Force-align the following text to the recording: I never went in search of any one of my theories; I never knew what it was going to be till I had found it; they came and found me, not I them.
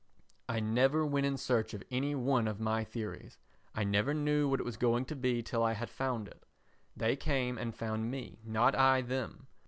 I 0.49 0.59
never 0.59 1.05
went 1.05 1.27
in 1.27 1.37
search 1.37 1.75
of 1.75 1.83
any 1.91 2.15
one 2.15 2.47
of 2.47 2.59
my 2.59 2.83
theories; 2.83 3.37
I 3.75 3.83
never 3.83 4.15
knew 4.15 4.49
what 4.49 4.59
it 4.59 4.63
was 4.65 4.75
going 4.75 5.05
to 5.05 5.15
be 5.15 5.43
till 5.43 5.61
I 5.61 5.73
had 5.73 5.91
found 5.91 6.27
it; 6.27 6.43
they 6.97 7.15
came 7.15 7.59
and 7.59 7.75
found 7.75 8.09
me, 8.09 8.39
not 8.43 8.73
I 8.73 9.01
them. 9.03 9.45